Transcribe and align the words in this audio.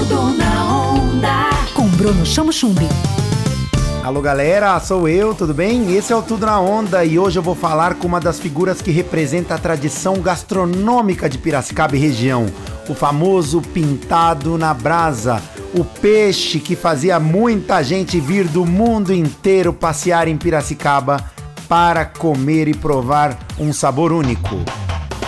Tudo 0.00 0.32
na 0.34 0.64
onda. 0.94 1.50
Com 1.74 1.86
Bruno 1.86 2.24
Chamo 2.24 2.50
Chumbi. 2.50 2.88
Alô 4.02 4.22
galera, 4.22 4.80
sou 4.80 5.06
eu, 5.06 5.34
tudo 5.34 5.52
bem? 5.52 5.94
Esse 5.94 6.10
é 6.10 6.16
o 6.16 6.22
Tudo 6.22 6.46
na 6.46 6.58
Onda 6.58 7.04
e 7.04 7.18
hoje 7.18 7.38
eu 7.38 7.42
vou 7.42 7.54
falar 7.54 7.96
com 7.96 8.08
uma 8.08 8.18
das 8.18 8.40
figuras 8.40 8.80
que 8.80 8.90
representa 8.90 9.56
a 9.56 9.58
tradição 9.58 10.14
gastronômica 10.22 11.28
de 11.28 11.36
Piracicaba 11.36 11.96
e 11.96 11.98
região, 11.98 12.46
o 12.88 12.94
famoso 12.94 13.60
pintado 13.60 14.56
na 14.56 14.72
brasa, 14.72 15.42
o 15.74 15.84
peixe 15.84 16.60
que 16.60 16.74
fazia 16.74 17.20
muita 17.20 17.82
gente 17.82 18.18
vir 18.18 18.48
do 18.48 18.64
mundo 18.64 19.12
inteiro 19.12 19.70
passear 19.70 20.28
em 20.28 20.38
Piracicaba 20.38 21.22
para 21.68 22.06
comer 22.06 22.68
e 22.68 22.74
provar 22.74 23.38
um 23.58 23.70
sabor 23.70 24.12
único. 24.12 24.64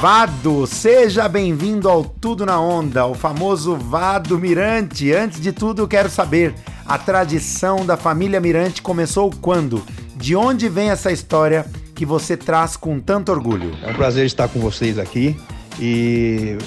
Vado, 0.02 0.66
seja 0.66 1.28
bem-vindo 1.28 1.88
ao 1.88 2.02
Tudo 2.02 2.44
na 2.44 2.60
Onda, 2.60 3.06
o 3.06 3.14
famoso 3.14 3.76
Vado 3.76 4.36
Mirante. 4.36 5.12
Antes 5.12 5.40
de 5.40 5.52
tudo, 5.52 5.86
quero 5.86 6.10
saber, 6.10 6.56
a 6.84 6.98
tradição 6.98 7.86
da 7.86 7.96
família 7.96 8.40
Mirante 8.40 8.82
começou 8.82 9.30
quando? 9.40 9.80
De 10.16 10.34
onde 10.34 10.68
vem 10.68 10.90
essa 10.90 11.12
história 11.12 11.64
que 11.94 12.04
você 12.04 12.36
traz 12.36 12.76
com 12.76 12.98
tanto 12.98 13.30
orgulho? 13.30 13.72
É 13.80 13.92
um 13.92 13.94
prazer 13.94 14.26
estar 14.26 14.48
com 14.48 14.58
vocês 14.58 14.98
aqui 14.98 15.36
e 15.78 16.58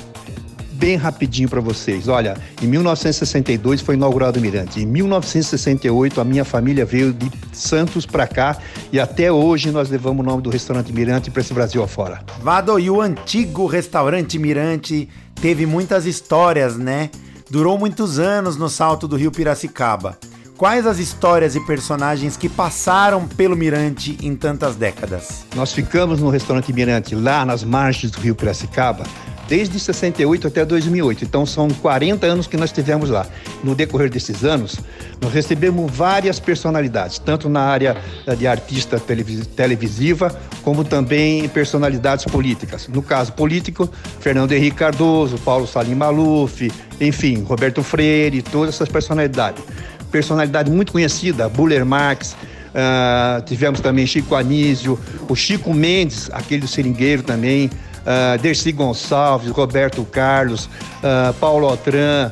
bem 0.75 0.95
rapidinho 0.95 1.49
para 1.49 1.61
vocês. 1.61 2.07
Olha, 2.07 2.37
em 2.61 2.67
1962 2.67 3.81
foi 3.81 3.95
inaugurado 3.95 4.39
o 4.39 4.41
Mirante. 4.41 4.81
Em 4.81 4.85
1968 4.85 6.19
a 6.19 6.23
minha 6.23 6.45
família 6.45 6.85
veio 6.85 7.13
de 7.13 7.31
Santos 7.51 8.05
para 8.05 8.27
cá 8.27 8.57
e 8.91 8.99
até 8.99 9.31
hoje 9.31 9.71
nós 9.71 9.89
levamos 9.89 10.25
o 10.25 10.29
nome 10.29 10.43
do 10.43 10.49
restaurante 10.49 10.91
Mirante 10.91 11.31
para 11.31 11.41
esse 11.41 11.53
Brasil 11.53 11.81
afora. 11.81 12.21
Vado, 12.41 12.79
e 12.79 12.89
o 12.89 13.01
antigo 13.01 13.65
restaurante 13.65 14.37
Mirante 14.37 15.09
teve 15.41 15.65
muitas 15.65 16.05
histórias, 16.05 16.77
né? 16.77 17.09
Durou 17.49 17.77
muitos 17.77 18.19
anos 18.19 18.57
no 18.57 18.69
salto 18.69 19.07
do 19.07 19.15
Rio 19.15 19.31
Piracicaba. 19.31 20.17
Quais 20.57 20.87
as 20.87 20.99
histórias 20.99 21.55
e 21.55 21.59
personagens 21.59 22.37
que 22.37 22.47
passaram 22.47 23.27
pelo 23.27 23.57
Mirante 23.57 24.17
em 24.21 24.35
tantas 24.35 24.75
décadas? 24.75 25.45
Nós 25.53 25.73
ficamos 25.73 26.21
no 26.21 26.29
restaurante 26.29 26.71
Mirante 26.71 27.13
lá 27.13 27.45
nas 27.45 27.61
margens 27.63 28.11
do 28.11 28.21
Rio 28.21 28.35
Piracicaba 28.35 29.03
desde 29.47 29.79
68 29.79 30.47
até 30.47 30.65
2008. 30.65 31.23
Então 31.23 31.45
são 31.45 31.69
40 31.69 32.25
anos 32.25 32.47
que 32.47 32.57
nós 32.57 32.71
tivemos 32.71 33.09
lá. 33.09 33.25
No 33.63 33.75
decorrer 33.75 34.09
desses 34.09 34.43
anos, 34.43 34.79
nós 35.21 35.33
recebemos 35.33 35.91
várias 35.91 36.39
personalidades, 36.39 37.19
tanto 37.19 37.49
na 37.49 37.61
área 37.61 37.97
eh, 38.25 38.35
de 38.35 38.47
artista 38.47 38.99
televisiva, 38.99 40.35
como 40.63 40.83
também 40.83 41.47
personalidades 41.49 42.25
políticas. 42.25 42.87
No 42.87 43.01
caso 43.01 43.33
político, 43.33 43.89
Fernando 44.19 44.51
Henrique 44.51 44.77
Cardoso, 44.77 45.37
Paulo 45.39 45.67
Salim 45.67 45.95
Maluf, 45.95 46.71
enfim, 46.99 47.43
Roberto 47.43 47.83
Freire, 47.83 48.41
todas 48.41 48.75
essas 48.75 48.89
personalidades. 48.89 49.63
Personalidade 50.11 50.71
muito 50.71 50.91
conhecida, 50.91 51.49
Buller 51.49 51.85
Marx, 51.85 52.35
Uh, 52.75 53.41
tivemos 53.45 53.79
também 53.79 54.05
Chico 54.05 54.35
Anísio, 54.35 54.99
o 55.29 55.35
Chico 55.35 55.73
Mendes, 55.73 56.29
aquele 56.33 56.59
do 56.59 56.67
Seringueiro 56.67 57.23
também, 57.23 57.69
uh, 58.05 58.37
Dercy 58.41 58.71
Gonçalves, 58.71 59.49
Roberto 59.51 60.03
Carlos, 60.05 60.65
uh, 60.65 61.33
Paulo 61.39 61.67
Otran, 61.67 62.31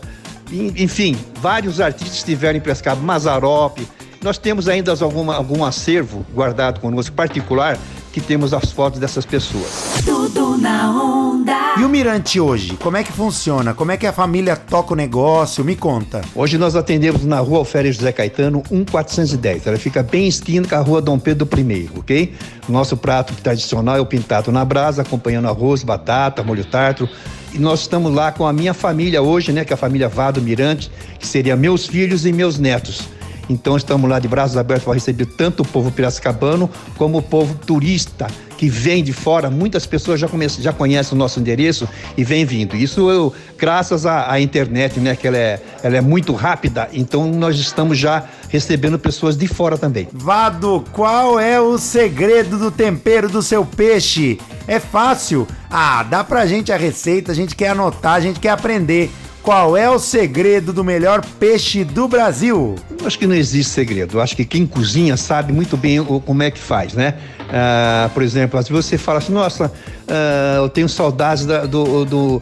enfim, 0.52 1.18
vários 1.42 1.82
artistas 1.82 2.18
estiveram 2.18 2.58
em 2.58 2.62
Prescaba, 2.62 3.02
Mazarope. 3.02 3.88
Nós 4.22 4.38
temos 4.38 4.70
ainda 4.70 4.92
alguma, 5.02 5.36
algum 5.36 5.66
acervo 5.66 6.26
guardado 6.34 6.80
conosco, 6.80 7.14
particular, 7.16 7.78
que 8.14 8.22
temos 8.22 8.54
as 8.54 8.72
fotos 8.72 9.00
dessas 9.00 9.26
pessoas. 9.26 10.02
Tudo 10.06 10.58
na 10.58 10.92
onda. 10.92 11.43
E 11.76 11.84
o 11.84 11.90
Mirante 11.90 12.40
hoje? 12.40 12.78
Como 12.78 12.98
é 12.98 13.04
que 13.04 13.12
funciona? 13.12 13.74
Como 13.74 13.92
é 13.92 13.98
que 13.98 14.06
a 14.06 14.14
família 14.14 14.56
toca 14.56 14.94
o 14.94 14.96
negócio? 14.96 15.66
Me 15.66 15.76
conta. 15.76 16.22
Hoje 16.36 16.56
nós 16.56 16.76
atendemos 16.76 17.26
na 17.26 17.40
rua 17.40 17.58
Alférez 17.60 17.96
José 17.96 18.12
Caetano 18.12 18.62
1410. 18.70 19.66
Ela 19.66 19.80
fica 19.80 20.04
bem 20.04 20.28
esquina 20.28 20.68
com 20.68 20.76
a 20.76 20.80
rua 20.80 21.02
Dom 21.02 21.18
Pedro 21.18 21.50
I, 21.52 21.90
ok? 21.98 22.36
Nosso 22.70 22.96
prato 22.96 23.34
tradicional 23.42 23.98
é 23.98 24.00
o 24.00 24.06
pintado 24.06 24.52
na 24.52 24.64
brasa, 24.64 25.02
acompanhando 25.02 25.48
arroz, 25.48 25.82
batata, 25.82 26.44
molho 26.44 26.64
tártaro. 26.64 27.10
E 27.52 27.58
nós 27.58 27.82
estamos 27.82 28.14
lá 28.14 28.32
com 28.32 28.46
a 28.46 28.54
minha 28.54 28.76
família 28.76 29.24
hoje, 29.24 29.52
né? 29.52 29.66
Que 29.66 29.74
é 29.74 29.76
a 29.76 29.78
família 29.78 30.08
Vado 30.08 30.40
Mirante, 30.44 30.92
que 31.18 31.26
seria 31.26 31.56
meus 31.56 31.88
filhos 31.88 32.24
e 32.24 32.32
meus 32.32 32.60
netos. 32.60 33.02
Então 33.50 33.76
estamos 33.76 34.10
lá 34.10 34.20
de 34.20 34.28
braços 34.28 34.58
abertos 34.58 34.86
para 34.86 34.94
receber 34.94 35.26
tanto 35.26 35.64
o 35.64 35.68
povo 35.68 35.92
piracicabano 35.92 36.70
como 36.98 37.18
o 37.18 37.22
povo 37.22 37.56
turista 37.56 38.28
que 38.64 38.70
vem 38.70 39.04
de 39.04 39.12
fora. 39.12 39.50
Muitas 39.50 39.86
pessoas 39.86 40.20
já, 40.20 40.30
já 40.60 40.72
conhecem 40.72 41.16
o 41.16 41.18
nosso 41.18 41.40
endereço 41.40 41.88
e 42.18 42.24
vem 42.24 42.46
vindo. 42.46 42.76
Isso 42.76 43.10
eu, 43.10 43.34
graças 43.58 44.06
à, 44.06 44.32
à, 44.32 44.40
internet, 44.40 45.02
né? 45.02 45.18
Que 45.18 45.28
ela 45.28 45.38
é, 45.38 45.62
ela 45.84 45.98
é 45.98 46.02
muito 46.02 46.34
rápida. 46.34 46.88
Então 46.94 47.28
nós 47.28 47.58
estamos 47.58 47.98
já 47.98 48.24
recebendo 48.48 48.98
pessoas 48.98 49.36
de 49.36 49.48
fora 49.48 49.78
também. 49.78 50.08
Vado, 50.14 50.86
qual 50.94 51.40
é 51.40 51.60
o 51.60 51.78
segredo 51.78 52.58
do 52.58 52.72
tempero 52.72 53.28
do 53.28 53.42
seu 53.42 53.66
peixe? 53.66 54.40
É 54.66 54.80
fácil? 54.80 55.46
Ah, 55.70 56.04
dá 56.04 56.24
pra 56.24 56.46
gente 56.46 56.72
a 56.72 56.78
receita, 56.78 57.34
a 57.34 57.36
gente 57.36 57.56
quer 57.56 57.70
anotar, 57.70 58.14
a 58.14 58.20
gente 58.22 58.40
quer 58.40 58.52
aprender. 58.52 59.12
Qual 59.44 59.76
é 59.76 59.90
o 59.90 60.00
segredo 60.00 60.72
do 60.72 60.86
melhor 60.86 61.22
peixe 61.38 61.84
do 61.84 62.08
Brasil? 62.08 62.76
Eu 62.98 63.06
acho 63.06 63.20
que 63.20 63.28
não 63.28 63.36
existe 63.36 63.74
segredo. 63.74 64.18
Eu 64.18 64.22
acho 64.22 64.38
que 64.38 64.46
quem 64.46 64.66
cozinha 64.66 65.18
sabe 65.18 65.52
muito 65.52 65.76
bem 65.76 66.00
o, 66.00 66.22
como 66.22 66.42
é 66.42 66.50
que 66.50 66.58
faz, 66.58 66.94
né? 66.94 67.16
Ah, 67.52 68.10
por 68.14 68.24
exemplo, 68.24 68.64
se 68.64 68.72
você 68.72 68.98
fala 68.98 69.18
assim, 69.18 69.34
nossa, 69.34 69.70
ah, 70.08 70.56
eu 70.60 70.70
tenho 70.70 70.88
saudades 70.88 71.46
da, 71.46 71.66
do, 71.66 72.06
do, 72.06 72.42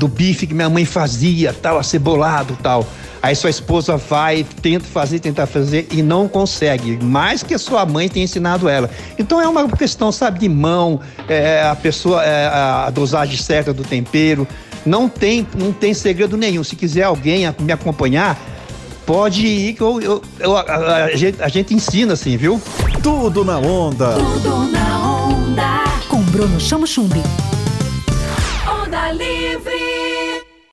do 0.00 0.08
bife 0.08 0.48
que 0.48 0.52
minha 0.52 0.68
mãe 0.68 0.84
fazia, 0.84 1.52
tal, 1.52 1.78
acebolado, 1.78 2.58
tal. 2.60 2.84
Aí 3.22 3.36
sua 3.36 3.50
esposa 3.50 3.96
vai, 3.96 4.44
tenta 4.60 4.84
fazer, 4.84 5.20
tentar 5.20 5.46
fazer 5.46 5.86
e 5.92 6.02
não 6.02 6.26
consegue, 6.26 6.98
mais 7.04 7.44
que 7.44 7.54
a 7.54 7.58
sua 7.58 7.86
mãe 7.86 8.08
tenha 8.08 8.24
ensinado 8.24 8.68
ela. 8.68 8.90
Então 9.16 9.40
é 9.40 9.46
uma 9.46 9.68
questão, 9.68 10.10
sabe, 10.10 10.40
de 10.40 10.48
mão, 10.48 11.00
é, 11.28 11.62
a 11.62 11.76
pessoa, 11.76 12.24
é, 12.24 12.46
a 12.48 12.90
dosagem 12.90 13.36
certa 13.36 13.72
do 13.72 13.84
tempero. 13.84 14.44
Não 14.84 15.08
tem, 15.08 15.46
não 15.56 15.72
tem 15.72 15.94
segredo 15.94 16.36
nenhum. 16.36 16.64
Se 16.64 16.76
quiser 16.76 17.04
alguém 17.04 17.44
me 17.60 17.72
acompanhar, 17.72 18.38
pode 19.06 19.46
ir 19.46 19.74
que 19.74 19.80
eu, 19.80 20.00
eu, 20.00 20.22
eu 20.38 20.56
a, 20.56 20.60
a, 20.60 21.04
a, 21.04 21.16
gente, 21.16 21.42
a 21.42 21.48
gente 21.48 21.74
ensina 21.74 22.14
assim, 22.14 22.36
viu? 22.36 22.60
Tudo 23.02 23.44
na 23.44 23.58
onda. 23.58 24.14
Tudo 24.14 24.70
na 24.70 25.26
onda. 25.28 25.84
Com 26.08 26.22
Bruno 26.22 26.60
Chamo 26.60 26.86
Chumbi. 26.86 27.22
Onda 28.66 29.12
livre. 29.12 30.01